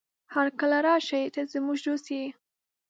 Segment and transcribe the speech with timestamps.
[0.33, 2.25] هرکله راشې، ته زموږ دوست يې.